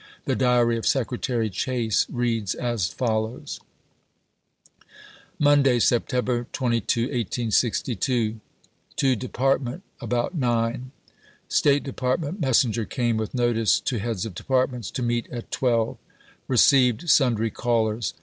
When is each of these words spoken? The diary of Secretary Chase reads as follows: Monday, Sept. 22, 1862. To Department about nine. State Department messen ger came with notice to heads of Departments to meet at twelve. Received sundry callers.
The 0.25 0.35
diary 0.35 0.77
of 0.77 0.87
Secretary 0.87 1.47
Chase 1.51 2.07
reads 2.11 2.55
as 2.55 2.87
follows: 2.87 3.59
Monday, 5.37 5.77
Sept. 5.77 6.51
22, 6.51 7.01
1862. 7.01 8.39
To 8.95 9.15
Department 9.15 9.83
about 9.99 10.33
nine. 10.33 10.89
State 11.47 11.83
Department 11.83 12.41
messen 12.41 12.71
ger 12.71 12.85
came 12.85 13.15
with 13.17 13.35
notice 13.35 13.79
to 13.81 13.99
heads 13.99 14.25
of 14.25 14.33
Departments 14.33 14.89
to 14.89 15.03
meet 15.03 15.29
at 15.29 15.51
twelve. 15.51 15.99
Received 16.47 17.07
sundry 17.07 17.51
callers. 17.51 18.15